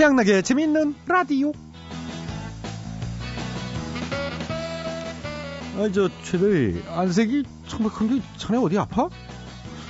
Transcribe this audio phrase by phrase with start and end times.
[0.00, 1.52] 최양락의 재미있는 라디오.
[5.76, 9.10] 아, 저, 최대, 안색이 정말 게 자네 어디 아파?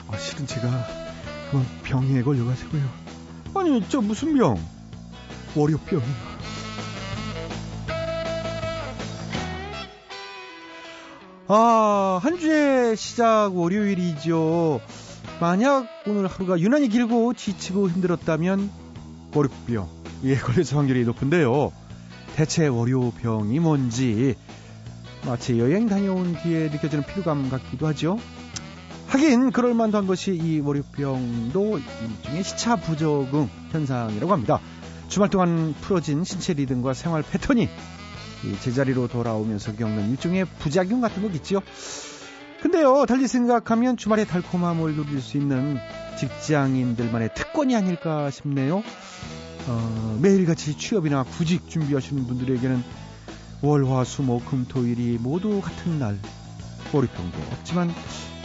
[0.09, 0.69] 아, 실은 제가
[1.53, 2.83] 그만 병에 걸려가지고요.
[3.55, 4.59] 아니, 저 무슨 병?
[5.55, 6.09] 월요병이요.
[11.47, 14.81] 아, 한 주의 시작 월요일이죠.
[15.41, 18.73] 만약 오늘 하루가 유난히 길고 지치고 힘들었다면
[19.33, 21.73] 월요병 예 걸릴 확률이 높은데요.
[22.37, 24.35] 대체 월요병이 뭔지
[25.27, 28.19] 마치 여행 다녀온 뒤에 느껴지는 피로감 같기도 하죠.
[29.09, 34.61] 하긴 그럴 만도 한 것이 이 월요병도 일종의 시차 부적응 현상이라고 합니다.
[35.09, 37.69] 주말 동안 풀어진 신체 리듬과 생활 패턴이
[38.61, 41.61] 제자리로 돌아오면서 겪는 일종의 부작용 같은 거겠지요.
[42.63, 45.79] 근데요, 달리 생각하면 주말에 달콤함을 누릴 수 있는
[46.19, 48.83] 직장인들만의 특권이 아닐까 싶네요.
[49.67, 52.83] 어, 매일같이 취업이나 구직 준비하시는 분들에게는
[53.63, 56.19] 월, 화, 수, 목, 금, 토 일이 모두 같은 날.
[56.93, 57.91] 월요병도 없지만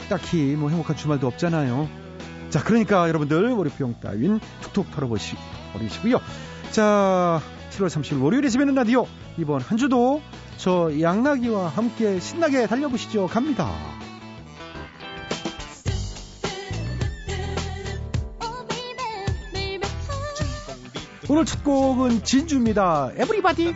[0.09, 1.89] 딱히 뭐 행복한 주말도 없잖아요.
[2.49, 5.35] 자, 그러니까 여러분들 월요병 따윈 툭툭 털어보시,
[5.73, 6.19] 버리시고요.
[6.71, 9.07] 자, 7월 30일 월요일에 집에는 라디오.
[9.37, 10.21] 이번 한 주도
[10.57, 13.27] 저 양나기와 함께 신나게 달려보시죠.
[13.27, 13.94] 갑니다.
[21.27, 23.11] 오늘 첫 곡은 진주입니다.
[23.17, 23.73] 에브리바디.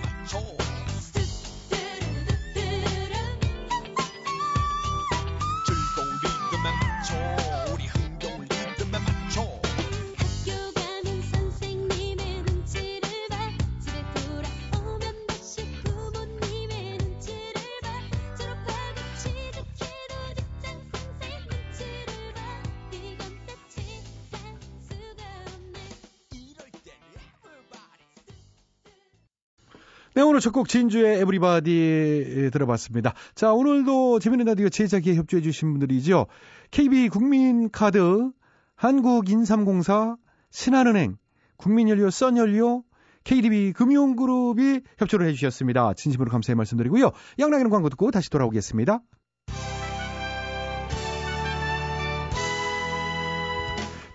[30.19, 33.13] 네, 오늘 첫 곡 진주의 에브리바디 들어봤습니다.
[33.35, 36.25] 자, 오늘도 재미있는 라디오 제작에 협조해 주신 분들이죠.
[36.71, 38.29] KB 국민카드,
[38.75, 40.17] 한국인삼공사,
[40.51, 41.15] 신한은행,
[41.55, 42.83] 국민연료, 썬연료,
[43.23, 45.93] KDB 금융그룹이 협조를 해주셨습니다.
[45.93, 47.11] 진심으로 감사의 말씀드리고요.
[47.39, 48.99] 양락이는 광고 듣고 다시 돌아오겠습니다.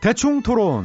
[0.03, 0.85] 대충 토론.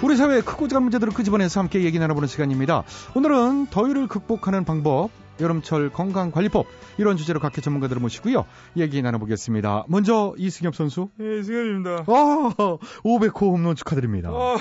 [0.00, 2.84] 우리 사회의 크고 작은 문제들을 끄집어내서 함께 얘기 나눠보는 시간입니다.
[3.16, 5.10] 오늘은 더위를 극복하는 방법,
[5.40, 6.66] 여름철 건강관리법
[6.98, 8.46] 이런 주제로 각계 전문가들을 모시고요.
[8.76, 9.86] 얘기 나눠보겠습니다.
[9.88, 11.08] 먼저 이승엽 선수.
[11.20, 12.04] 예, 이승엽입니다.
[12.06, 12.54] 와,
[13.02, 14.30] 500호 홈런 축하드립니다.
[14.30, 14.56] 어,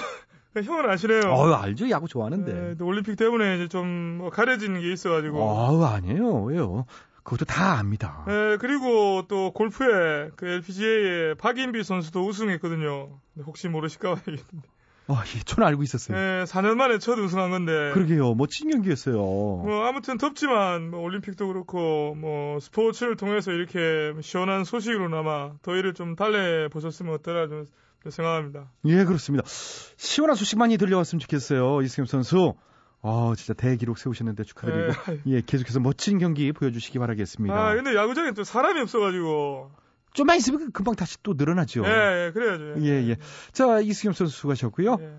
[0.55, 1.21] 형은 아시네요.
[1.31, 1.87] 어, 알죠.
[1.91, 2.75] 야구 좋아하는데.
[2.79, 5.39] 예, 올림픽 때문에 이제 좀뭐 가려지는 게 있어가지고.
[5.51, 6.43] 아, 아니에요.
[6.45, 6.85] 왜요?
[7.21, 8.25] 그것도 다 압니다.
[8.27, 13.19] 예, 그리고 또 골프에 그 LPGA에 박인비 선수도 우승했거든요.
[13.45, 14.76] 혹시 모르실까 봐야겠는데.
[15.09, 16.17] 아, 예, 저는 알고 있었어요.
[16.17, 17.91] 예, 4년 만에 첫 우승한 건데.
[17.93, 18.33] 그러게요.
[18.35, 19.15] 멋진 경기였어요.
[19.15, 27.13] 뭐, 아무튼 덥지만, 뭐, 올림픽도 그렇고, 뭐, 스포츠를 통해서 이렇게 시원한 소식으로나마 더위를 좀 달래보셨으면
[27.13, 27.65] 어떠나 좀
[28.09, 28.69] 생각합니다.
[28.85, 29.45] 예, 그렇습니다.
[29.47, 31.81] 시원한 소식 많이 들려왔으면 좋겠어요.
[31.81, 32.55] 이승엽 선수.
[33.01, 34.93] 아, 진짜 대기록 세우셨는데 축하드리고.
[35.27, 37.55] 예, 예 계속해서 멋진 경기 보여주시기 바라겠습니다.
[37.55, 39.71] 아, 근데 야구장에 또 사람이 없어가지고.
[40.17, 41.83] 좀만 있으면 금방 다시 또 늘어나죠.
[41.85, 41.89] 예,
[42.25, 42.81] 예 그래야죠.
[42.81, 43.17] 예, 예.
[43.51, 44.97] 자, 이승엽 선수 수고하셨고요.
[44.99, 45.17] 예.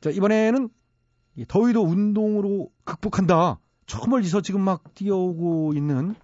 [0.00, 0.68] 자, 이번에는
[1.46, 3.60] 더위도 운동으로 극복한다.
[3.86, 6.16] 저 멀리서 지금 막 뛰어오고 있는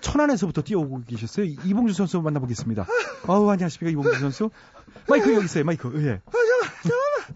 [0.00, 1.46] 천안에서부터 뛰어오고 계셨어요.
[1.64, 2.84] 이봉주 선수 만나보겠습니다.
[3.28, 4.50] 아우, 안녕하십니까, 이봉주 선수.
[5.08, 5.92] 마이크 여기 있어요, 마이크.
[6.04, 6.20] 예.
[6.26, 6.32] 아,
[6.82, 7.34] 잠깐만,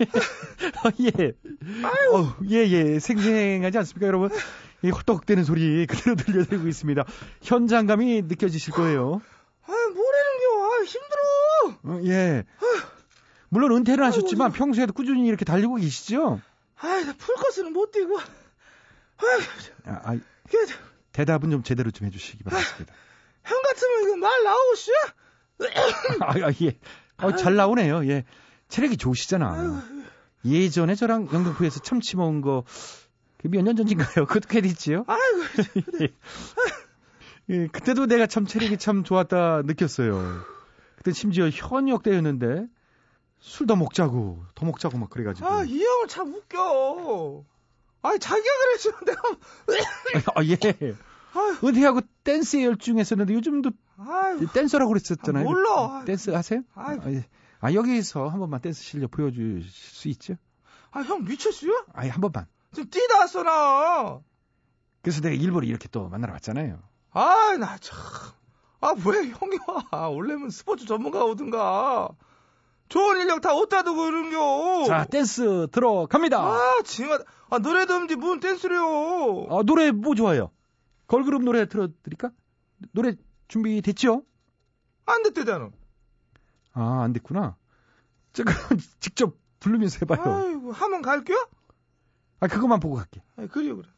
[0.00, 0.94] 잠깐만.
[1.20, 1.32] 예.
[1.86, 2.16] 아유.
[2.16, 2.98] 어, 예, 예.
[2.98, 4.30] 생생하지 않습니까, 여러분?
[4.82, 7.04] 이 헛떡대는 소리 그대로 들려드리고 있습니다.
[7.42, 9.22] 현장감이 느껴지실 거예요.
[9.64, 10.64] 아, 뭐라는겨.
[10.64, 11.22] 아, 힘들어.
[11.84, 12.44] 어, 예.
[13.48, 16.40] 물론 은퇴를 하셨지만 아이고, 평소에도 꾸준히 이렇게 달리고 계시죠?
[16.76, 18.18] 아이, 나 풀코스는 못 뛰고.
[18.18, 19.40] 아이,
[19.84, 20.18] 아, 아,
[21.12, 22.94] 대답은 좀 제대로 좀 해주시기 바랍니다.
[23.44, 24.90] 형 같으면 이거 말 나오고 씨
[26.20, 26.78] 아, 아, 예.
[27.18, 28.08] 어, 잘 나오네요.
[28.08, 28.24] 예.
[28.68, 29.84] 체력이 좋으시잖아.
[30.44, 32.64] 예전에 저랑 영등포에서 참치 먹은 거,
[33.48, 34.26] 몇 년 전인가요?
[34.26, 35.04] 그것도 퀘디지요?
[35.06, 35.42] 아이고.
[37.50, 40.42] 예, 그때도 내가 참 체력이 참 좋았다 느꼈어요.
[40.96, 42.66] 그때 심지어 현역 때였는데,
[43.40, 45.46] 술 더 먹자고, 더 먹자고 막 그래가지고.
[45.48, 47.44] 아, 이 형은 참 웃겨.
[48.02, 49.22] 아니, 자기가 그랬으면 내가.
[50.36, 50.56] 아, 예.
[51.34, 51.56] 아유.
[51.64, 54.46] 은퇴하고 댄스에 열중했었는데 요즘도 아유.
[54.52, 55.42] 댄서라고 그랬었잖아요.
[55.44, 56.04] 아, 몰라.
[56.04, 56.62] 댄스 하세요?
[56.74, 56.96] 아,
[57.60, 60.34] 아, 여기서 한 번만 댄스 실력 보여줄 수 있죠?
[60.90, 61.84] 아, 형 미쳤어요?
[61.94, 62.46] 아니, 한 번만.
[62.72, 64.20] 지금 뛰다 왔어, 나.
[65.02, 66.78] 그래서 내가 일부러 이렇게 또 만나러 왔잖아요.
[67.10, 67.98] 아, 나 참.
[68.80, 69.58] 아, 왜 형이
[69.90, 70.08] 와?
[70.08, 72.08] 원래는 스포츠 전문가 오든가.
[72.88, 74.84] 좋은 인력 다 어디다 두고 그런겨?
[74.86, 76.38] 자, 댄스 들어갑니다.
[76.38, 77.24] 아, 징하다.
[77.50, 79.46] 아, 노래도 없는데 무슨 댄스래요?
[79.50, 80.50] 아, 노래 뭐 좋아요?
[81.06, 82.30] 걸그룹 노래 틀어드릴까?
[82.92, 83.14] 노래
[83.48, 84.22] 준비됐죠?
[85.06, 85.70] 안 됐대잖아.
[86.74, 87.56] 아, 안 됐구나.
[88.32, 90.34] 자, 그럼 직접 부르면서 해봐요.
[90.34, 91.48] 아이고, 하면 갈게요?
[92.42, 93.22] 아, 그것만 보고 갈게.
[93.36, 93.88] 아, 그래요, 그래.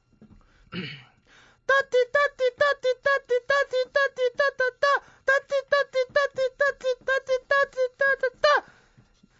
[1.66, 4.84] 따띠 따띠 따띠 따띠 따띠 따띠 따따따
[5.24, 8.66] 따띠 따띠 따띠 따띠 따띠 따띠 따따따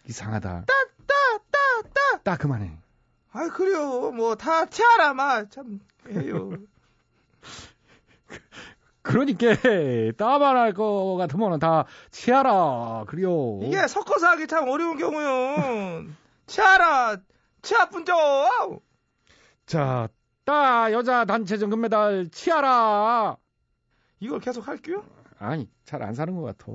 [0.09, 0.65] 이상하다.
[0.65, 2.79] 따따따따 딱 그만해.
[3.33, 6.53] 아 그래요 뭐 다 티아라 마 참 해요
[9.03, 9.49] 그러니까
[10.17, 13.05] 따발할 거 같으면 다 치아라.
[13.07, 13.61] 그래요.
[13.65, 16.07] 이게 섞어서 하기 참 어려운 경우요
[16.47, 17.17] 티아라
[17.61, 18.15] 치아뿐죠
[19.67, 20.09] 자,
[20.45, 23.37] 따 여자 단체전 금메달 치아라.
[24.21, 25.05] 이걸 계속 할게요
[25.39, 26.73] 아니, 잘 안 사는 것 같아.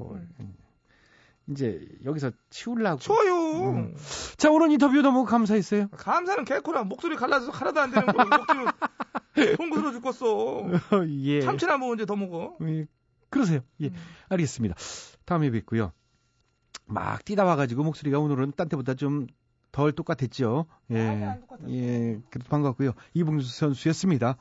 [1.47, 2.99] 이제 여기서 치우려고.
[2.99, 3.95] 좋아요 음.
[4.37, 5.87] 자, 오늘 인터뷰 너무 감사했어요.
[5.89, 8.65] 감사는 개코라 목소리 갈라져서 하나도 안 되는 거 목소리
[9.57, 10.67] 송구스러 죽겠어
[11.23, 11.41] 예.
[11.41, 12.85] 참치나 먹은 이제 더 먹어 예,
[13.29, 13.61] 그러세요.
[13.81, 13.95] 예, 음.
[14.29, 14.75] 알겠습니다.
[15.25, 15.91] 다음에 뵙고요.
[16.85, 19.25] 막 뛰다 와가지고 목소리가 오늘은 딴 때보다 좀
[19.71, 20.65] 덜 똑같았죠.
[20.91, 21.75] 예, 아니, 똑같았어요.
[21.75, 22.91] 예, 그래도 반갑고요.
[23.13, 24.37] 이봉수 선수였습니다.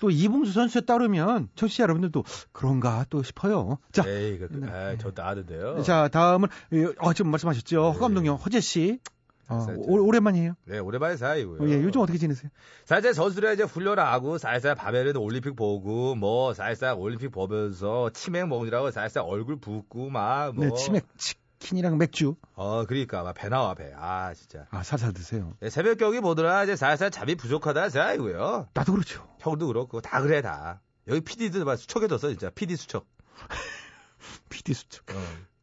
[0.00, 3.78] 또 이봉수 선수에 따르면 청취자 여러분들도 그런가 또 싶어요.
[3.92, 4.70] 자, 에이, 그, 네.
[4.70, 5.82] 아, 저 나는데요.
[5.82, 7.76] 자 다음은 예, 어, 지금 말씀하셨죠.
[7.76, 7.82] 네.
[7.92, 9.00] 허 감독님 허재 씨.
[9.48, 9.64] 어.
[9.76, 10.54] 오, 오랜만이에요.
[10.64, 11.62] 네, 오랜만에 사이고요.
[11.62, 12.50] 어, 예, 요즘 어떻게 지내세요?
[12.84, 19.22] 살짝 선수들 이제 훈련하고 살살 밤에는 올림픽 보고 뭐 살살 올림픽 보면서 치맥 먹느라고 살살
[19.24, 20.64] 얼굴 붓고 막 뭐.
[20.64, 21.36] 네, 치맥 치
[21.66, 22.36] 킨이랑 맥주.
[22.54, 23.92] 어, 그러니까 막 배 나와 배.
[23.96, 24.66] 아, 진짜.
[24.70, 25.54] 아, 살살 드세요.
[25.60, 28.68] 네, 새벽 경기 보더라 이제 살살 잠이 부족하다 생각이고요.
[28.74, 29.26] 나도 그렇죠.
[29.40, 30.80] 형도 그렇고 다 그래 다.
[31.08, 32.50] 여기 PD도 막 수척해졌어 진짜.
[32.50, 33.06] PD 수척.
[34.48, 35.02] PD 수첩.
[35.10, 35.14] 어.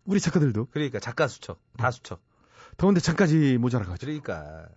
[0.06, 1.60] 우리 작가들도 그러니까 작가 수척.
[1.78, 2.22] 다 수척.
[2.78, 4.06] 더운데 잠까지 모자라가지고.
[4.06, 4.68] 그러니까.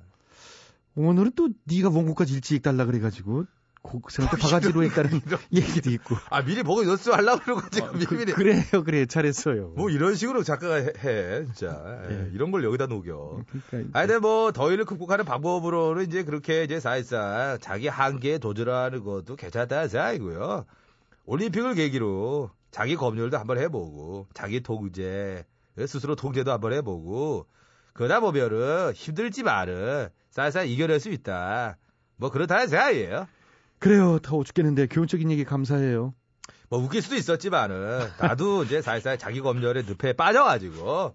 [0.94, 3.44] 오늘은 또 네가 원고까지 일찍 달라 그래가지고
[3.86, 5.20] 곡생한테 바가지로 했다는
[5.52, 6.16] 얘기도 있고.
[6.30, 8.32] 아 미리 보고 연습하려고 그러고 지금 미리 미리.
[8.32, 9.72] 그, 래요 그래, 잘했어요.
[9.76, 12.30] 뭐 이런 식으로 작가가 해, 해, 진짜 예, 예.
[12.32, 13.42] 이런 걸 여기다 녹여.
[13.70, 19.36] 그러니까 아니, 근데 뭐 더위를 극복하는 방법으로는 이제 그렇게 이제 사실상 자기 한계에 도전하는 것도
[19.36, 20.64] 괜찮다 생각이고요.
[21.26, 25.44] 올림픽을 계기로 자기 검열도 한번 해보고 자기 통제
[25.86, 27.46] 스스로 통제도 한번 해보고
[27.92, 31.78] 그러다 보면은 힘들지만은 살살 이겨낼 수 있다.
[32.16, 33.26] 뭐 그렇다는 생각이에요.
[33.78, 34.18] 그래요.
[34.20, 36.14] 더워 죽겠는데 교훈적인 얘기 감사해요.
[36.68, 41.14] 뭐 웃길 수도 있었지만은 나도 이제 살살 자기 검열의 늪에 빠져가지고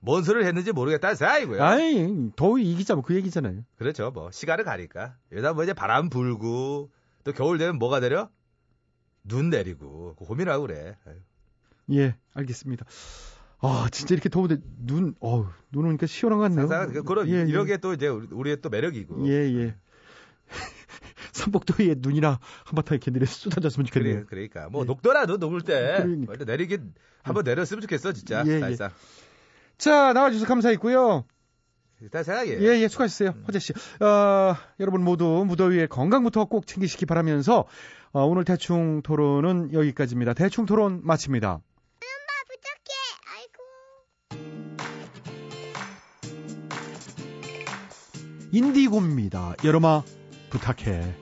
[0.00, 1.62] 뭔 소리를 했는지 모르겠다는 생각이고요.
[1.62, 3.62] 아이 더위 이기자 뭐 그 얘기잖아요.
[3.78, 4.10] 그렇죠.
[4.10, 6.90] 뭐 시간을 가니까 여기다 뭐 이제 바람 불고
[7.24, 8.28] 또 겨울 되면 뭐가 내려?
[9.24, 10.96] 눈 내리고 고민하고 그래.
[11.06, 11.14] 아유.
[11.92, 12.84] 예, 알겠습니다.
[13.60, 16.92] 아 진짜 이렇게 더운데 눈, 어우 눈 오니까 시원한 것 같네요.
[16.92, 17.72] 그- 그럼 예, 이런 예.
[17.72, 19.28] 게또 이제 우리- 우리의 또 매력이고.
[19.28, 19.76] 예, 예.
[21.42, 24.26] 삼복도에 눈이나 한바탕 이렇게 내려 쏟아졌으면 좋겠네요.
[24.26, 24.86] 그래, 그러니까 뭐 예.
[24.86, 26.44] 녹더라도 녹을 때 그러니까.
[26.44, 28.44] 내리긴 한번 내렸으면 좋겠어 진짜.
[28.46, 28.60] 예, 예.
[28.60, 28.90] 사실상.
[29.78, 31.24] 자, 나와주셔서 감사했고요.
[32.00, 32.60] 일단 생각해.
[32.60, 33.34] 예, 예, 수고하셨어요.
[33.46, 33.72] 허재 씨.
[34.00, 37.64] 어, 여러분 모두 무더위에 건강부터 꼭 챙기시기 바라면서
[38.12, 40.34] 어, 오늘 대충 토론은 여기까지입니다.
[40.34, 41.60] 대충 토론 마칩니다.
[48.54, 49.54] 인디고입니다.
[49.64, 50.02] 여름아
[50.50, 51.21] 부탁해.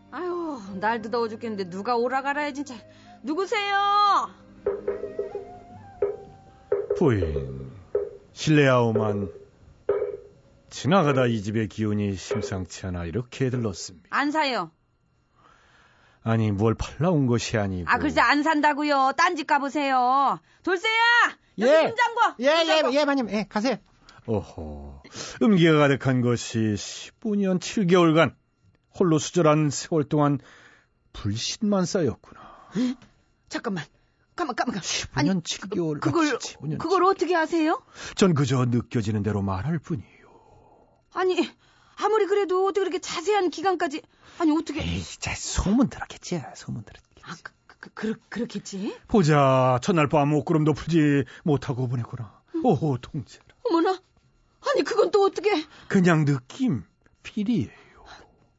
[0.81, 2.75] 날도 더워 죽겠는데 누가 오라가라 해 진짜.
[3.23, 4.29] 누구세요?
[6.97, 7.71] 부인,
[8.33, 9.31] 실례하오만
[10.69, 14.07] 지나가다 이 집의 기운이 심상치 않아 이렇게 들렀습니다.
[14.11, 14.71] 안 사요.
[16.23, 19.13] 아니 뭘 팔라온 것이 아니고 아, 글쎄 안 산다고요.
[19.17, 20.39] 딴 집 가보세요.
[20.63, 20.91] 돌쇠야!
[21.59, 21.83] 여기 예.
[21.87, 22.35] 문 잠궈!
[22.39, 22.99] 예, 문 예.
[22.99, 23.29] 예, 마님.
[23.31, 23.77] 예, 가세요.
[24.27, 25.01] 어허
[25.41, 28.35] 음기가 가득한 것이 15년 7개월간
[28.99, 30.37] 홀로 수절한 세월 동안
[31.13, 32.69] 불신만 쌓였구나.
[33.49, 33.85] 잠깐만.
[34.35, 34.81] 가만, 가만, 가만.
[34.81, 37.81] 15년 7개월 그걸, 마치 15년 그걸 어떻게 아세요?
[38.15, 40.05] 전 그저 느껴지는 대로 말할 뿐이요.
[41.13, 41.35] 아니,
[41.97, 44.01] 아무리 그래도 어떻게 그렇게 자세한 기간까지,
[44.39, 44.81] 아니, 어떻게.
[44.81, 46.41] 에이, 자, 소문 들었겠지.
[46.55, 47.21] 소문 들었겠지.
[47.23, 48.97] 아, 그, 그, 그, 그렇겠지?
[49.07, 52.41] 보자 첫날 밤 옷구름도 풀지 못하고 보냈구나.
[52.63, 53.43] 오호 통째라.
[53.65, 53.99] 어머나.
[54.69, 55.65] 아니, 그건 또 어떻게.
[55.87, 56.83] 그냥 느낌
[57.23, 57.80] 필이에요.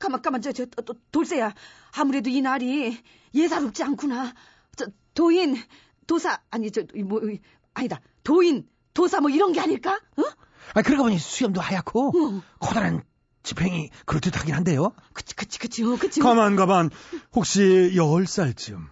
[0.03, 1.55] 가만, 가만, 저, 저, 또, 돌쇠야.
[1.97, 2.99] 아무래도 이 날이
[3.33, 4.35] 예사롭지 않구나.
[4.77, 5.57] 저, 도인,
[6.09, 7.39] 도사, 아니, 저, 이 뭐, 이,
[7.73, 8.01] 아니다.
[8.25, 10.01] 도인, 도사 뭐 이런 게 아닐까?
[10.17, 10.23] 어?
[10.75, 12.43] 아, 그러고 보니 수염도 하얗고 어.
[12.59, 13.05] 커다란
[13.45, 14.93] 지팽이 그럴듯 하긴 한데요.
[15.13, 16.21] 그치, 그치, 그치, 어, 그치.
[16.21, 16.91] 가만 가만
[17.35, 18.89] 혹시 열 살쯤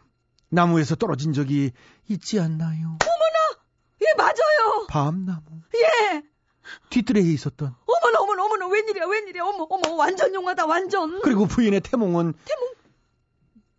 [0.48, 1.72] 나무에서 떨어진 적이
[2.08, 2.98] 있지 않나요?
[4.02, 4.86] 예, 맞아요.
[4.88, 5.42] 밤나무
[5.74, 6.22] 예.
[6.88, 9.44] 뒤뜰에 있었던 어머나, 어머나, 어머나, 웬일이야, 웬일이야.
[9.44, 11.20] 어머, 어머, 완전 용하다, 완전.
[11.22, 12.34] 그리고 부인의 태몽은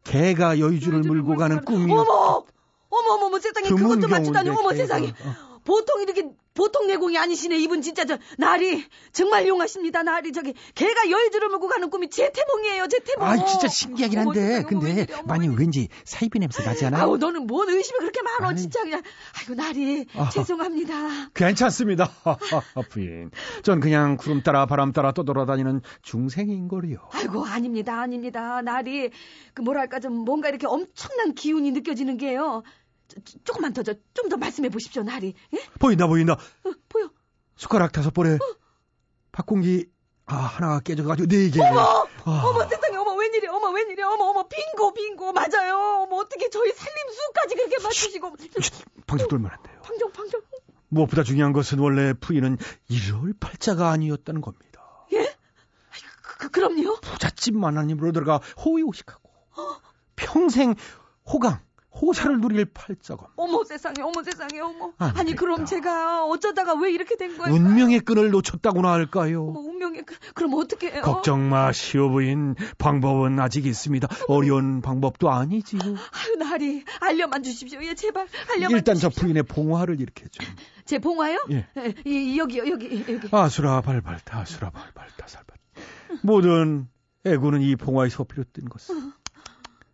[0.03, 2.43] 개가 여의주를 물고 가는 꿈이 어머!
[2.89, 4.73] 어머, 어머, 세상에 그것 좀 맞추다니, 어머.
[4.73, 5.09] 세상에.
[5.09, 5.61] 어.
[5.63, 10.33] 보통 이렇게, 보통 내공이 아니시네, 이분 진짜 저, 날이, 정말 용하십니다, 날이.
[10.33, 13.27] 저기, 개가 여의주를 물고 가는 꿈이 제 태몽이에요, 제 태몽.
[13.27, 14.63] 아, 진짜 신기하긴 한데.
[14.67, 15.47] 근데 많이.
[15.47, 17.03] 왠지 사이비 냄새 나지 않아요?
[17.03, 18.61] 아우, 너는 뭔 의심이 그렇게 많어, 아니.
[18.61, 19.01] 진짜 그냥.
[19.39, 20.29] 아이고, 날이, 아하.
[20.29, 21.29] 죄송합니다.
[21.33, 22.09] 괜찮습니다
[22.89, 23.31] 부인
[23.63, 28.61] 전 그냥 구름 따라 바람 따라 떠돌아다니는 중생인걸요 아이고, 아닙니다, 아닙니다.
[28.61, 29.09] 날이,
[29.53, 32.63] 그, 뭐랄까, 좀, 뭔가 이렇게 엄청난 기운이 느껴지는 게요.
[33.43, 35.33] 조금만 더, 저, 좀더 말씀해 보십시오, 날이.
[35.53, 35.57] 예?
[35.79, 37.09] 보인다 보인다 어, 보여.
[37.55, 38.37] 숟가락 다섯 볼에
[39.31, 39.87] 밥공기
[40.25, 42.07] 아 하나가 깨져가지고 네 개 어머!
[42.25, 42.41] 아.
[42.45, 47.55] 어머 세상에 어머 웬일이야 어머 웬일이야 어머 어머 빙고 빙고 맞아요 어머 어떻게 저희 살림수까지
[47.55, 48.35] 그렇게 맞추시고
[49.07, 50.41] 방석 돌면 안 돼요 방정 방정
[50.89, 52.57] 무엇보다 중요한 것은 원래 부인은
[52.89, 55.05] 일월 팔자가 아니었다는 겁니다.
[55.13, 55.23] 예?
[56.21, 59.31] 그, 그, 그럼요 부잣집 만화님으로 들어가 호의호식하고
[60.17, 60.75] 평생
[61.25, 61.61] 호강,
[61.93, 64.93] 호사를 누릴 팔자건 어머 세상에 어머 세상에 어머.
[64.97, 65.39] 안 아니 됐다.
[65.41, 67.53] 그럼 제가 어쩌다가 왜 이렇게 된 거예요?
[67.53, 69.43] 운명의 끈을 놓쳤다고나 어머 할까요?
[69.45, 72.55] 운명의 그, 그럼 어떻게 해요 걱정 마시오 부인.
[72.77, 74.07] 방법은 아직 있습니다.
[74.29, 75.81] 어려운 방법도 아니지요.
[75.83, 77.83] 아유 나리 알려만 주십시오.
[77.83, 79.25] 예 제발 알려만 일단 저 주십시오.
[79.25, 80.45] 부인의 봉화를 이렇게 좀
[80.85, 81.45] 제 봉화요?
[81.51, 81.67] 예.
[81.77, 83.27] 예, 이, 여기요 여기 여기.
[83.31, 85.57] 아수라 발발타 아수라 발발타 살발.
[86.23, 86.87] 모든
[87.25, 89.11] 애고는 이 봉화에서 비롯된 것은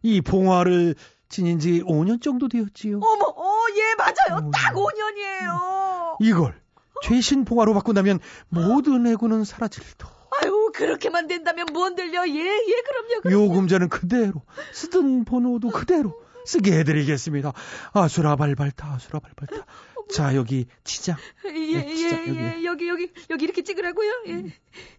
[0.04, 0.96] 이 봉화를
[1.30, 2.98] 지닌 지 5년 정도 되었지요.
[2.98, 4.52] 어머 어 예 맞아요 어머.
[4.52, 6.60] 딱 5년이에요 이걸
[7.04, 8.20] 최신 봉화로 바꾼다면
[8.50, 10.10] 모든 애고는 사라질 터.
[10.42, 14.42] 아유 그렇게만 된다면 뭔 들려 예 예 그럼요 그럼요 요금자는 그대로
[14.74, 17.52] 쓰던 번호도 그대로 쓰게 해드리겠습니다.
[17.94, 19.66] 아수라 발발타 아수라 발발타.
[20.10, 21.18] 자 여기 지장.
[21.46, 24.12] 예, 진짜 예, 예, 여기, 여기, 여기 이렇게 찍으라고요?
[24.28, 24.32] 예.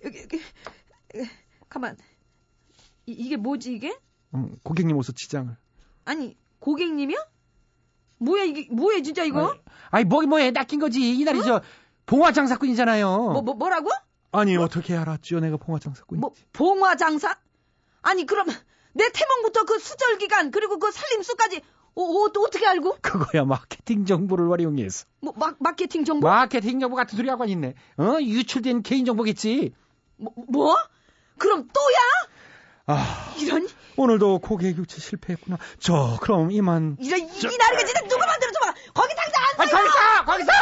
[0.05, 0.41] 여기, 여기.
[1.17, 1.31] 예,
[1.71, 1.97] 가만.
[3.07, 3.97] 이, 이게 뭐지, 이게?
[4.35, 5.57] 음, 고객님 오서 지장을.
[6.09, 7.19] 아니, 고객님이요?
[8.19, 9.55] 뭐야, 이게, 뭐야, 진짜 이거?
[9.91, 10.50] 아이, 뭐기 뭐해.
[10.53, 11.19] 낚인 거지.
[11.19, 11.61] 이날이 저
[12.07, 13.09] 봉화 장사꾼이잖아요.
[13.09, 13.91] 뭐, 뭐, 뭐라고?
[14.33, 15.41] 아니 어떻게 알았죠?
[15.41, 16.21] 내가 봉화장 사꾼.
[16.21, 17.37] 뭐, 봉화장사?
[18.00, 18.47] 아니, 그럼,
[18.95, 21.61] 내 태몽부터 그 수절 기간, 그리고 그 살림수까지,
[21.95, 22.99] 어, 어, 또 어떻게 알고?
[23.03, 25.05] 그거야 마케팅 정보를 활용해서.
[25.21, 26.27] 뭐, 마, 마케팅 정보?
[26.27, 27.75] 마케팅 정보 같은 소리 하고 있네.
[27.99, 28.17] 어?
[28.21, 29.75] 유출된 개인 정보겠지.
[30.17, 30.75] 뭐, 뭐?
[31.37, 32.38] 그럼 또야?
[32.90, 35.59] 아 이런, 오늘도 고객 교체 실패했구나.
[35.78, 36.97] 저 그럼 이만.
[36.99, 38.75] 이런, 이, 이 나르가 진짜 누가 만들어 줘봐!
[38.95, 39.83] 거기 당장 안 아, 거기 서!
[40.25, 40.52] 거기 서!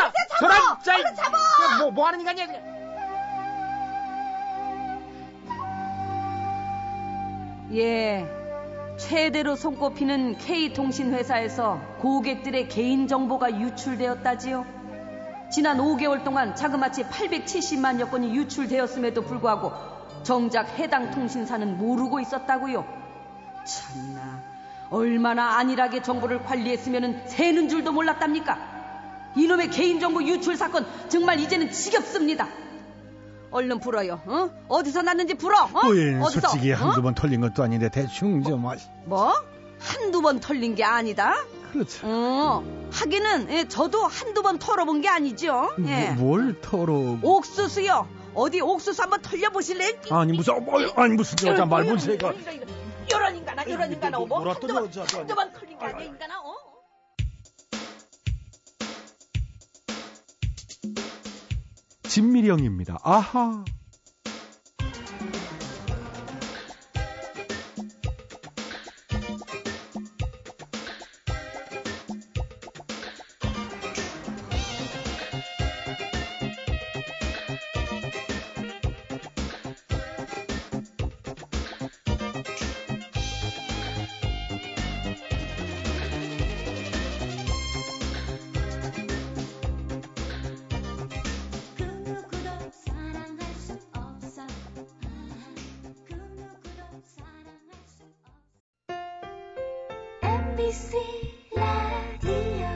[0.40, 1.38] 저런, 짜 얼른 잡아!
[1.38, 2.47] 야, 뭐, 뭐 하는 인간이야?
[7.75, 8.26] 예.
[8.99, 14.66] 최대로 손꼽히는 K통신회사에서 고객들의 개인정보가 유출되었다지요.
[15.52, 19.96] 지난 5개월 동안 자그마치 870만여 건이 유출되었음에도 불구하고
[20.30, 22.85] 정작 해당 통신사는 모르고 있었다고요.
[23.64, 24.42] 참나,
[24.90, 28.59] 얼마나 안일하게 정보를 관리했으면 새는 줄도 몰랐답니까?
[29.37, 32.49] 이놈의 개인정보 유출 사건 정말 이제는 지겹습니다.
[33.52, 34.21] 얼른 불어요.
[34.26, 34.50] 어?
[34.66, 35.62] 어디서 났는지 불어.
[35.62, 35.80] 어?
[35.83, 36.40] 부인 어디서?
[36.49, 36.76] 솔직히 어?
[36.76, 38.88] 한두 번 털린 것도 아닌데 대충 좀 하시.
[39.04, 39.33] 뭐?
[39.78, 41.37] 한두 번 털린 게 아니다?
[41.73, 42.04] 그렇죠.
[42.04, 45.71] 어, 하기는 예, 저도 한두 번 털어본 게 아니죠.
[45.87, 46.11] 예.
[46.14, 47.18] 뭐, 뭘 털어?
[47.23, 48.16] 옥수수요.
[48.37, 50.00] 어디 옥수수 한번 털려보실래?
[50.11, 52.33] 아니 무슨 어, 아니 무슨 여자 말문새가.
[53.09, 56.05] 이런 인간아, 이런 인간아, 뭐 뭐라 한두 번, 또 여자도 한두 번 털린 게 아니야,
[56.07, 56.55] 인간아, 어?
[62.09, 62.99] 진미령입니다.
[63.02, 63.64] 아하.
[100.57, 100.97] MBC
[101.55, 102.67] 라디오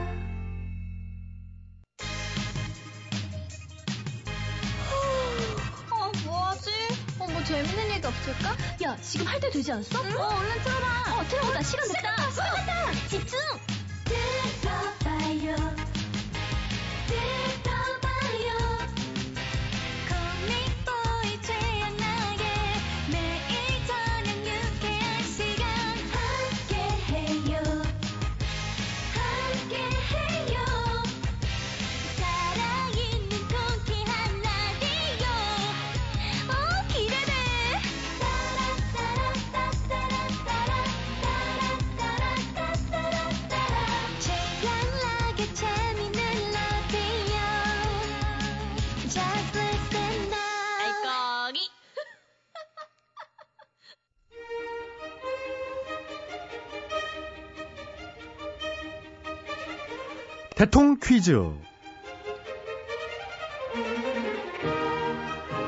[5.91, 6.71] 어, 뭐하지?
[7.19, 8.57] 어, 뭐 재밌는 얘기 없을까?
[8.83, 9.99] 야, 지금 할 때 되지 않았어?
[9.99, 11.19] 어, 얼른 틀어라.
[11.21, 11.63] 어, 틀어보자.
[11.63, 12.31] 시간 됐다.
[12.31, 12.93] 시간 됐다.
[13.09, 13.39] 집중.
[13.39, 13.70] 들어봐요
[60.61, 61.41] 대통 퀴즈.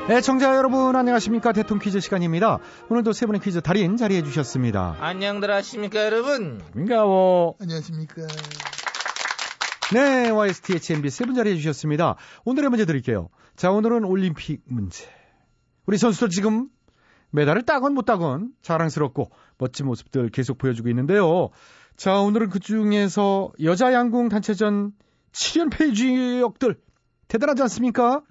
[0.07, 2.59] 애청자 여러분 안녕하십니까 대통 퀴즈 시간입니다.
[2.89, 4.95] 오늘도 세 분의 퀴즈 달인 자리해 주셨습니다.
[4.99, 7.55] 안녕들 하십니까 여러분 민가워.
[7.59, 8.27] 안녕하십니까.
[9.95, 12.15] 네, YSTHMB 세 분 자리해 주셨습니다.
[12.45, 13.29] 오늘의 문제 드릴게요.
[13.55, 15.09] 자, 오늘은 올림픽 문제.
[15.87, 16.67] 우리 선수들 지금
[17.31, 21.49] 메달을 따건 못 따건 자랑스럽고 멋진 모습들 계속 보여주고 있는데요.
[21.95, 24.93] 자, 오늘은 그 중에서 여자 양궁 단체전
[25.31, 26.75] 7연패 주역들
[27.27, 28.21] 대단하지 않습니까?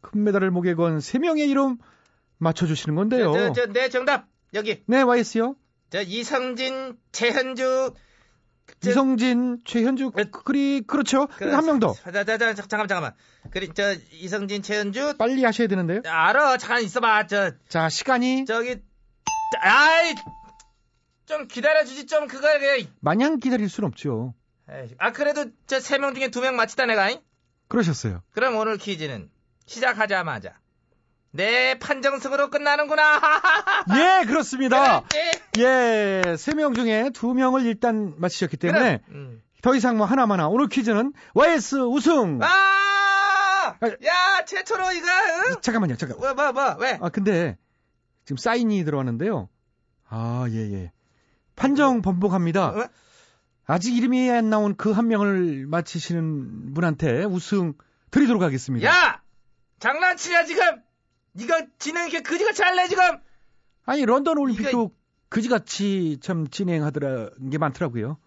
[0.00, 1.78] 금메달을 목에 건 3명의 이름
[2.38, 3.32] 맞춰주시는 건데요.
[3.32, 5.54] 저, 저, 네 정답 여기 네, YS요.
[5.90, 7.94] 저 이성진 최현주
[8.80, 10.24] 저- 이성진, 최현주, 네.
[10.24, 11.28] 그리, 그렇죠.
[11.38, 11.92] 한명 더.
[11.92, 13.12] 자, 자, 자, 잠깐만 잠깐만
[13.50, 16.00] 그래 저 이성진 최현주 빨리 하셔야 되는데요.
[16.04, 18.76] 알아 잠깐 있어봐 저 자, 시간이 저기
[19.60, 20.14] 아이
[21.26, 24.34] 좀 기다려주지 좀 그거 그냥 마냥 기다릴 순 없죠.
[24.70, 27.20] 에이, 아 그래도 저 세 명 중에 두 명 맞히다 내가 잉?
[27.68, 28.22] 그러셨어요.
[28.32, 29.30] 그럼 오늘 퀴즈는
[29.66, 30.58] 시작하자마자
[31.30, 33.20] 내 판정승으로 끝나는구나
[34.22, 35.02] 예, 그렇습니다.
[35.58, 39.42] 예, 세 명 중에 두 명을 일단 맞히셨기 때문에 그럼, 음.
[39.62, 40.48] 더 이상 뭐 하나만 하.
[40.48, 42.40] 오늘 퀴즈는 YS 우승.
[42.42, 43.74] 아!
[44.04, 45.06] 야 최초로 이거
[45.48, 45.60] 응?
[45.62, 46.18] 잠깐만요, 잠깐.
[46.18, 46.98] 뭐, 뭐, 뭐, 왜?
[47.00, 47.56] 아, 근데
[48.24, 49.48] 지금 사인이 들어왔는데요.
[50.08, 50.92] 아, 예, 예.
[51.56, 52.68] 판정 번복합니다.
[52.68, 52.88] 어?
[53.66, 57.74] 아직 이름이 안 나온 그 한 명을 맞히시는 분한테 우승
[58.10, 58.86] 드리도록 하겠습니다.
[58.88, 59.22] 야!
[59.78, 60.64] 장난치냐, 지금?
[61.38, 63.02] 이거 진행 이렇게 그지같이 할래, 지금?
[63.84, 64.90] 아니 런던 올림픽도
[65.28, 68.18] 그지같이 참 진행하더라 게 많더라고요.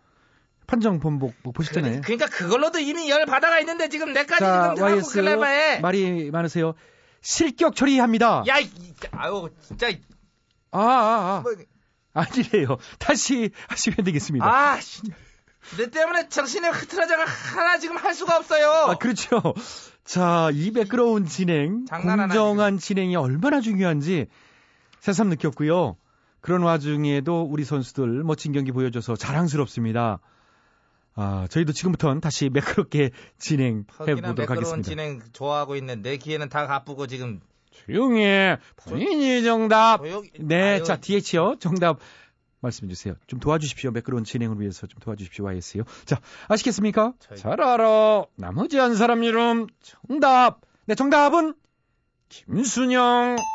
[0.68, 2.02] 판정 번복 뭐 보셨잖아요.
[2.02, 5.80] 그러니까 그걸로도 이미 열 바다가 있는데 지금 내까지 자, 지금 YS 클레마해.
[5.82, 6.74] 말이 많으세요.
[7.22, 8.44] 실격 처리합니다.
[8.48, 8.70] 야, 이,
[9.12, 9.88] 아유, 진짜.
[10.72, 11.42] 아, 아, 아.
[11.42, 11.54] 뭐,
[12.16, 12.78] 아니래요.
[12.98, 14.46] 다시 하시면 되겠습니다.
[14.46, 15.02] 아, 씨.
[15.78, 18.70] 내 때문에 정신이 흐트러져가 하나 지금 할 수가 없어요.
[18.70, 19.42] 아, 그렇죠.
[20.04, 24.28] 자, 이 매끄러운 진행, 공정한 진행이 얼마나 중요한지
[25.00, 25.98] 새삼 느꼈고요.
[26.40, 30.20] 그런 와중에도 우리 선수들 멋진 경기 보여줘서 자랑스럽습니다.
[31.16, 34.88] 아, 저희도 지금부터는 다시 매끄럽게 진행해 보도록 매끄러운 하겠습니다.
[34.88, 37.42] 진행 좋아하고 있는 내 기회는 다 가쁘고 지금
[37.86, 38.58] 조용히 해.
[38.78, 39.98] 본인이 정답.
[40.02, 40.84] 조용히- 네, 아유.
[40.84, 41.56] 자, DH요.
[41.60, 42.00] 정답
[42.62, 43.16] 말씀해 주세요.
[43.28, 43.92] 좀 도와주십시오.
[43.92, 45.46] 매끄러운 진행을 위해서 좀 도와주십시오.
[45.46, 45.84] YS요.
[46.06, 47.14] 자, 아시겠습니까?
[47.20, 48.26] 저희- 잘 알아.
[48.38, 50.62] 나머지 한 사람 이름 정답.
[50.86, 51.54] 네, 정답은
[52.30, 53.46] 김순영.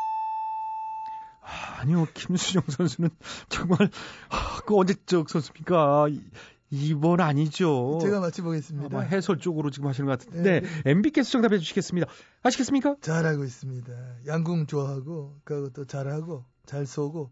[1.43, 3.09] 아, 아니요, 김순영 선수는
[3.49, 3.89] 정말
[4.29, 6.07] 아, 그 언제적 선수입니까?
[6.71, 7.99] 이- 이번 아니죠.
[8.01, 8.97] 제가 맞춰보겠습니다.
[8.97, 12.07] 아마 해설 쪽으로 지금 하시는 것 같은데 네, 네, MB께서 정답해 주시겠습니다.
[12.43, 12.95] 아시겠습니까?
[13.01, 13.91] 잘하고 있습니다.
[14.27, 17.31] 양궁 좋아하고 그것도 잘하고 잘 쏘고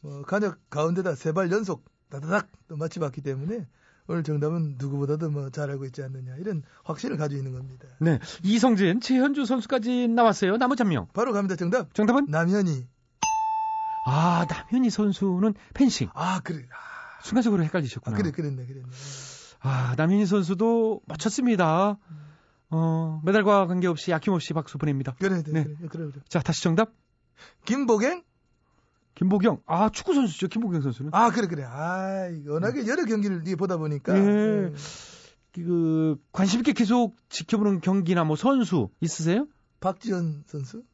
[0.00, 3.66] 뭐 간역 가운데다 세 발 연속 다다닥 또 맞춰봤기 때문에
[4.08, 7.88] 오늘 정답은 누구보다도 뭐 잘하고 있지 않느냐 이런 확신을 가지고 있는 겁니다.
[8.00, 10.58] 네, 이성진, 최현주 선수까지 나왔어요.
[10.58, 11.08] 나머지 한 명.
[11.12, 11.56] 바로 갑니다.
[11.56, 12.26] 정답 정답은?
[12.28, 12.86] 남현이.
[14.04, 16.08] 아, 남현희 선수는 펜싱.
[16.14, 16.62] 아 그래.
[16.70, 16.76] 아,
[17.26, 18.16] 순간적으로 아, 헷갈리셨구나.
[18.16, 18.88] 그래 그랬네 그랬네.
[19.60, 21.98] 아, 남현희 선수도 맞췄습니다.
[22.70, 25.14] 어, 메달과 관계없이 아낌없이 박수 보냅니다.
[25.18, 25.64] 그래, 그래, 네.
[25.64, 26.22] 그래, 그래, 그래.
[26.28, 26.92] 자, 다시 정답.
[27.64, 28.22] 김보경?
[29.14, 29.62] 김보경.
[29.66, 30.48] 아, 축구 선수죠.
[30.48, 31.10] 김보경 선수는.
[31.14, 31.64] 아, 그래, 그래.
[31.64, 34.16] 아, 워낙에 여러 경기를 이게 보다 보니까.
[34.16, 34.22] 예.
[34.22, 34.72] 예.
[35.52, 39.46] 그 관심 있게 계속 지켜보는 경기나 뭐 선수 있으세요?
[39.80, 40.84] 박지현 선수?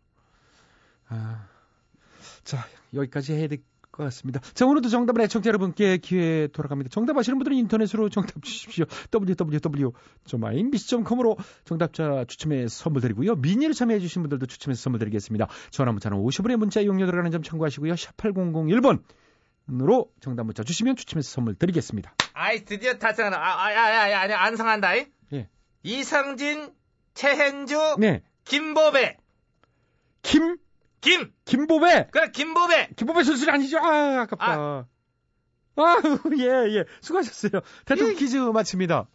[1.09, 1.49] 아,
[2.45, 2.64] 자
[2.95, 3.59] 여기까지 해야 될
[3.92, 4.40] 것 같습니다.
[4.55, 6.90] 자 오늘도 정답을 애청자 여러분께 기회 돌아갑니다.
[6.90, 8.87] 정답 아시는 분들은 인터넷으로 정답 주십시오.
[9.12, 13.37] www.imbc.com으로 정답자 추첨해 선물 드리고요.
[13.37, 15.46] 미니로 참여해 주신 분들도 추첨해서 선물 드리겠습니다.
[15.70, 17.94] 전화 문자는 50원의 문자 이용료 들어가는 점 참고하시고요.
[17.96, 19.02] 샵 8001번
[19.70, 22.14] 으로 정답 문자 주시면 추첨해서 선물 드리겠습니다.
[22.33, 24.96] 아이 드디어 달성하나 아, 아, 야, 야, 야, 아니 안 상한다.
[24.96, 25.07] 이?
[25.33, 25.48] 예.
[25.85, 26.72] 이상진,
[27.14, 29.16] 최hen주, 네, 김보배,
[30.22, 30.57] 김
[31.03, 32.91] 김, 김보배 그래 김보배.
[32.97, 33.79] 김보배 선수는 아니죠?
[33.79, 34.87] 아 아깝다.
[35.75, 35.97] 아,
[36.38, 36.85] 예, 예.
[37.01, 37.61] 수고하셨어요.
[37.85, 39.09] 대통령 퀴즈 마칩니다.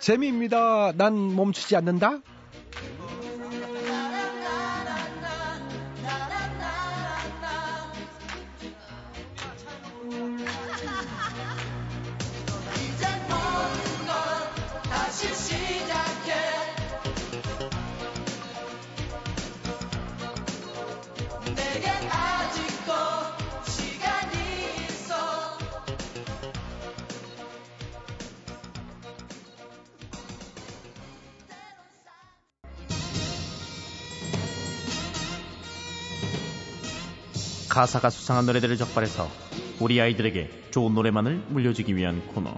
[0.00, 0.92] 재미입니다.
[0.96, 2.20] 난 멈추지 않는다.
[37.72, 39.26] 가사가 수상한 노래들을 적발해서
[39.80, 42.54] 우리 아이들에게 좋은 노래만을 물려주기 위한 코너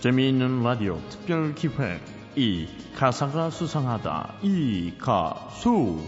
[0.00, 2.00] 재미있는 라디오 특별 기획
[2.34, 5.98] 이 가사가 수상하다 이 가수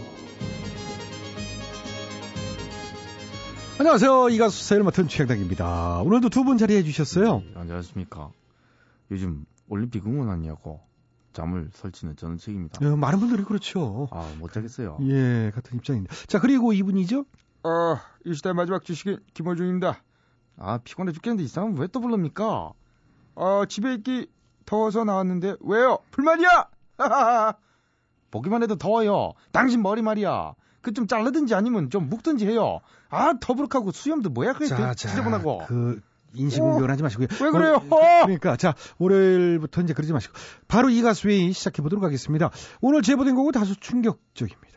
[3.79, 4.29] 안녕하세요.
[4.29, 5.99] 이 가수 사연을 맡은 최양당입니다.
[6.01, 7.43] 오늘도 두 분 자리해 주셨어요.
[7.53, 8.31] 안녕하십니까
[9.11, 10.79] 요즘 올림픽 응원하냐고
[11.31, 14.07] 잠을 설치는 저는 책입니다 어, 많은 분들이 그렇죠.
[14.11, 16.15] 아 못 자겠어요 예, 같은 입장입니다.
[16.25, 17.25] 자, 그리고 이분이죠?
[17.67, 20.01] 어, 이 시대 마지막 주식인 김호중입니다.
[20.57, 22.71] 아 피곤해 죽겠는데 이 사람 왜 또 불릅니까
[23.35, 24.27] 어, 집에 있기
[24.65, 25.99] 더워서 나왔는데 왜요?
[26.11, 26.67] 불만이야?
[28.31, 34.29] 보기만 해도 더워요 당신 머리 말이야 그좀 자르든지 아니면 좀 묶든지 해요 아 더부룩하고 수염도
[34.31, 36.01] 뭐야 그게 자, 자, 지저분하고 그
[36.33, 37.27] 인식공격하지 마시고요.
[37.41, 37.75] 왜 그래요?
[37.75, 40.33] 어, 그러니까 자 월요일부터 이제 그러지 마시고
[40.67, 42.49] 바로 이 가수의 시작해 보도록 하겠습니다.
[42.81, 44.76] 오늘 제보된 곡은 다소 충격적입니다.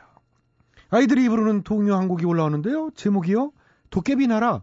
[0.91, 2.91] 아이들이 부르는 동요 한 곡이 올라오는데요.
[2.97, 3.53] 제목이요
[3.91, 4.63] 도깨비 나라.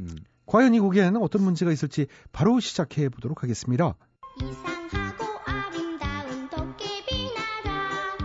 [0.00, 0.08] 음.
[0.46, 3.94] 과연 이 곡에는 어떤 문제가 있을지 바로 시작해 보도록 하겠습니다.
[4.40, 8.16] 이상하고 아름다운 도깨비 나라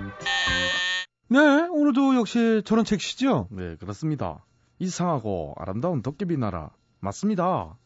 [1.27, 3.47] 네, 오늘도 역시 저런 책시죠.
[3.51, 4.43] 네, 그렇습니다.
[4.79, 6.71] 이상하고 아름다운 도깨비 나라.
[6.99, 7.77] 맞습니다.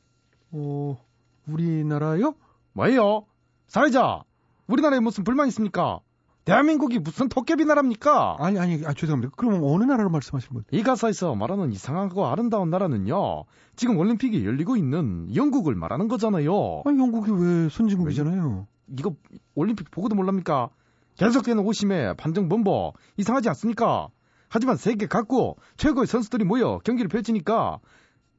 [0.52, 1.06] 어,
[1.48, 2.36] 우리나라요?
[2.74, 3.26] 뭐예요?
[3.68, 4.24] 사회자,
[4.68, 6.00] 우리나라에 무슨 불만 있습니까?
[6.46, 8.38] 대한민국이 무슨 도깨비 나라입니까?
[8.40, 9.34] 아니, 아니, 아, 죄송합니다.
[9.38, 10.64] 그럼 어느 나라로 말씀하시는 거예요?
[10.72, 16.82] 이 가사에서 말하는 이상하고 아름다운 나라는요, 지금 올림픽이 열리고 있는 영국을 말하는 거잖아요.
[16.86, 18.68] 아, 영국이 왜 선진국이잖아요.
[18.98, 19.14] 이거
[19.54, 20.70] 올림픽 보고도 몰랍니까?
[21.18, 24.10] 계속되는 오심에 반정 범버 이상하지 않습니까?
[24.50, 27.80] 하지만 세계 각국 최고의 선수들이 모여 경기를 펼치니까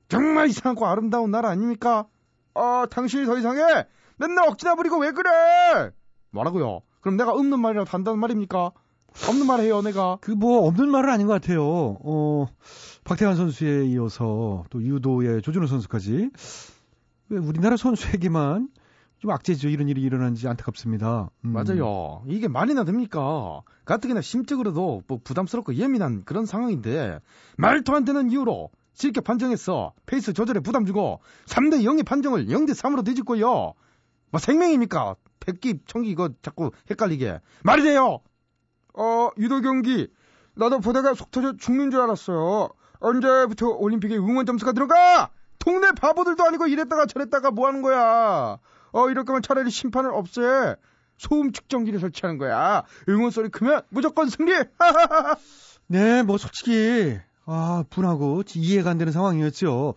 [0.08, 2.06] 정말 이상하고 아름다운 나라 아닙니까?
[2.54, 3.86] 어, 당신이 더 이상해.
[4.18, 5.30] 맨날 억지나 부리고 왜 그래?
[6.32, 6.80] 뭐라고요?
[7.02, 8.70] 그럼 내가 없는 말이라도 한다는 말입니까?
[9.28, 10.16] 없는 말 해요, 내가.
[10.22, 11.62] 그 뭐 없는 말은 아닌 것 같아요.
[12.02, 12.48] 어,
[13.04, 16.30] 박태환 선수에 이어서 또 유도의 조준호 선수까지
[17.28, 18.68] 왜 우리나라 선수에게만
[19.18, 19.68] 좀 악재죠.
[19.68, 21.30] 이런 일이 일어난지 안타깝습니다.
[21.44, 21.52] 음.
[21.52, 22.22] 맞아요.
[22.26, 23.60] 이게 말이나 됩니까?
[23.84, 27.20] 가뜩이나 심적으로도 뭐 부담스럽고 예민한 그런 상황인데
[27.58, 29.92] 말도 안 되는 이유로 실격 판정했어.
[30.06, 33.74] 페이스 조절에 부담 주고 3대 0의 판정을 0대 3으로 뒤집고요.
[34.30, 35.14] 뭐 생명입니까?
[35.44, 37.40] 백기, 청기 이거 자꾸 헷갈리게.
[37.62, 38.20] 말이 돼요.
[38.94, 40.08] 어, 유도 경기.
[40.54, 42.70] 나도 보다가 속 터져 죽는 줄 알았어요.
[43.00, 45.30] 언제부터 올림픽에 응원 점수가 들어가?
[45.58, 48.58] 동네 바보들도 아니고 이랬다가 저랬다가 뭐 하는 거야?
[48.92, 50.76] 어, 이럴 거면 차라리 심판을 없애.
[51.16, 52.82] 소음 측정기를 설치하는 거야.
[53.08, 54.52] 응원 소리 크면 무조건 승리!
[55.86, 59.94] 네, 뭐 솔직히 아, 분하고 이해가 안 되는 상황이었죠.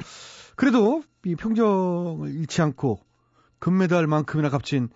[0.55, 2.99] 그래도 이 평정을 잃지 않고
[3.59, 4.89] 금메달만큼이나 값진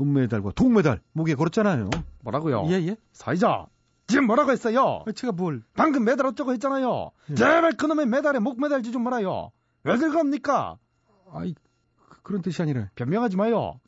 [0.00, 1.90] 은메달과 동메달 목에 걸었잖아요.
[2.22, 2.66] 뭐라고요?
[2.68, 2.96] 예, 예.
[3.12, 3.66] 사이자.
[4.06, 5.02] 지금 뭐라고 했어요?
[5.06, 7.10] 아, 제가 뭘 방금 메달 어쩌고 했잖아요.
[7.30, 7.34] 예.
[7.34, 9.50] 제발 그놈의 메달에 목메달지 좀 말아요.
[9.84, 10.76] 왜 그럽니까?
[11.32, 11.54] 아이
[12.08, 13.80] 그- 그런 뜻이 아니라 변명하지 마요.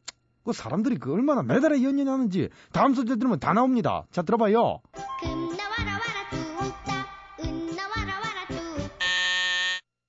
[0.44, 4.06] 그 사람들이 그 얼마나 메달에 연연하는지 다음 소절 들으면 다 나옵니다.
[4.10, 4.80] 자 들어봐요.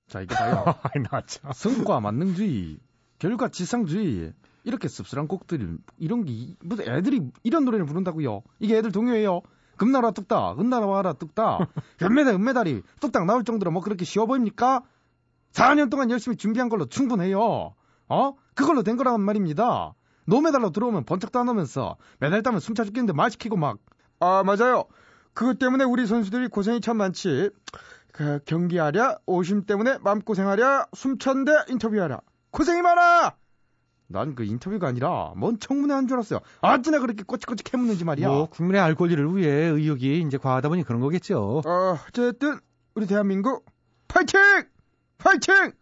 [0.08, 0.64] 자 이거 봐요.
[0.82, 1.52] 아이 나 참.
[1.52, 2.78] 성과 만능주의.
[3.18, 4.32] 결과 지상주의.
[4.64, 8.42] 이렇게 씁쓸한 곡들, 이런 게, 무슨 애들이 이런 노래를 부른다고요?
[8.58, 9.42] 이게 애들 동요예요?
[9.76, 11.68] 금나라 뚝딱, 은나라 와라 뚝딱,
[12.02, 14.82] 연메달, 은메달이 뚝딱 나올 정도로 뭐 그렇게 쉬워 보입니까?
[15.52, 17.74] 4년 동안 열심히 준비한 걸로 충분해요.
[18.08, 18.34] 어?
[18.54, 19.94] 그걸로 된 거란 말입니다.
[20.26, 23.78] 노메달로 들어오면 번쩍도 안 오면서 메달 따면 숨차 죽겠는데 말 시키고 막.
[24.20, 24.84] 아, 맞아요.
[25.32, 27.50] 그것 때문에 우리 선수들이 고생이 참 많지.
[28.12, 32.20] 그 경기하랴, 오심 때문에 마음고생하랴, 숨찬데 인터뷰하랴.
[32.50, 33.39] 고생이 많아!
[34.12, 36.40] 난 그 인터뷰가 아니라 뭔 청문회 한 줄 알았어요.
[36.62, 38.28] 어찌나 그렇게 꼬치꼬치 캐묻는지 말이야.
[38.28, 41.62] 뭐 국민의 알 권리를 위해 의욕이 이제 과하다 보니 그런 거겠죠.
[41.64, 42.58] 어, 어쨌든
[42.94, 43.64] 우리 대한민국
[44.08, 44.40] 파이팅!
[45.18, 45.72] 파이팅!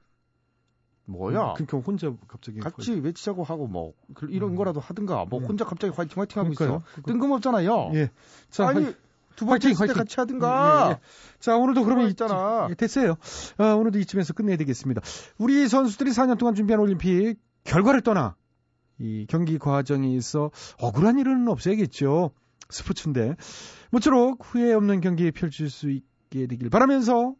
[1.07, 1.55] 뭐야?
[1.55, 5.47] 그러니까 혼자 갑자기 같이 외치자고 하고 뭐 그- 이런 거라도 하든가 뭐 예.
[5.47, 6.83] 혼자 갑자기 화이팅 화이팅 하고 그러니까요.
[6.97, 7.03] 있어.
[7.07, 7.91] 뜬금없잖아요.
[7.95, 8.11] 예.
[8.51, 8.95] 자, 아니, 화이-
[9.37, 9.95] 두 번째 화이팅, 있을 때 화이팅.
[10.03, 10.87] 같이 하든가.
[10.89, 10.99] 예, 예.
[11.41, 12.67] 자, 오늘도 그러면 그거 있잖아.
[12.67, 13.17] 이쯤- 예, 됐어요.
[13.57, 15.01] 어, 오늘도 이쯤에서 끝내야 되겠습니다.
[15.39, 17.37] 우리 선수들이 4년 동안 준비한 올림픽
[17.69, 18.35] 결과를 떠나
[18.99, 20.51] 이 경기 과정에 있어
[20.81, 22.33] 억울한 일은 없어야겠죠.
[22.71, 23.37] 스포츠인데
[23.91, 27.35] 모쪼록 후회 없는 경기 펼칠 수 있게 되길 바라면서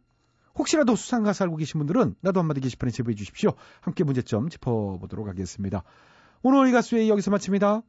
[0.55, 3.51] 혹시라도 수상가 살고 계신 분들은 나도 한마디 게시판에 제보해 주십시오.
[3.81, 5.83] 함께 문제점 짚어보도록 하겠습니다.
[6.41, 7.81] 오늘 이 가수의 여기서 마칩니다.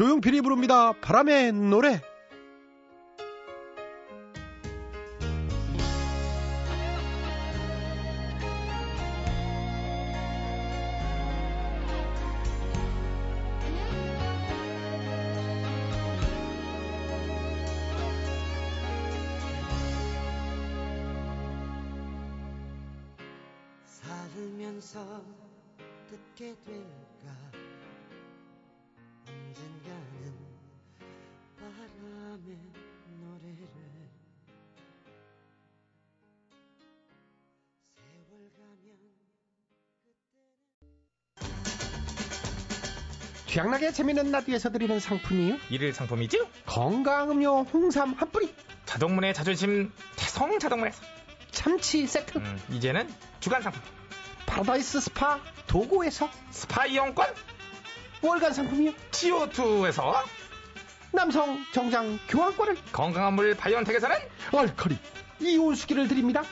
[0.00, 0.92] 조용필이 부릅니다.
[1.02, 2.00] 바람의 노래.
[23.84, 25.22] 살면서
[26.08, 27.69] 듣게 될까
[43.50, 45.56] 취향나게 재미있는 라디오에서 드리는 상품이요.
[45.70, 46.38] 일일 상품이죠?
[46.66, 48.54] 건강음료 홍삼 한 뿌리,
[48.86, 51.02] 자동문의 자존심 태성 자동문에서
[51.50, 53.82] 참치 세트, 음, 이제는 주간 상품
[54.46, 57.26] 파라다이스 스파 도고에서 스파 이용권
[58.22, 58.92] 월간 상품이요.
[59.10, 60.14] 지오투에서
[61.10, 64.16] 남성 정장 교환권을 건강한 물 바이온텍에서는
[64.52, 64.96] 알칼리
[65.40, 66.44] 이온수기를 드립니다.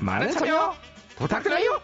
[0.00, 0.74] 많은 참여
[1.14, 1.80] 부탁드려요.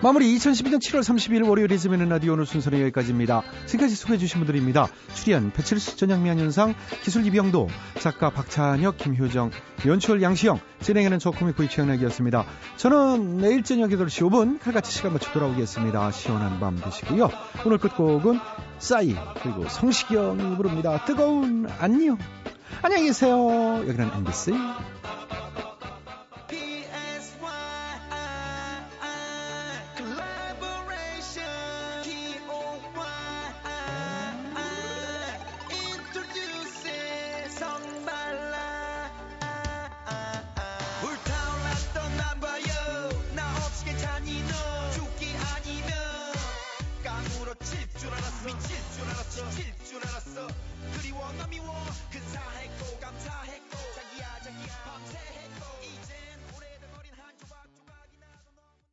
[0.00, 3.42] 마무리 2012년 7월 30일 월요일 리즈메는 라디오 오늘 순서는 여기까지입니다.
[3.66, 4.86] 지금까지 소개해 주신 분들입니다.
[5.14, 9.50] 출연 배칠수 전영미 한윤상 기술 이병도 작가 박찬혁 김효정
[9.86, 12.46] 연출 양시영 진행하는 저 코믹 보이 최양락이었습니다.
[12.76, 16.12] 저는 내일 저녁 8시 5분 칼같이 시간 맞춰 돌아오겠습니다.
[16.12, 17.28] 시원한 밤 되시고요.
[17.66, 18.38] 오늘 끝곡은
[18.78, 21.04] 싸이 그리고 성시경이 부릅니다.
[21.06, 22.18] 뜨거운 안녕
[22.82, 23.82] 안녕히 계세요.
[23.88, 24.52] 여기는 MBC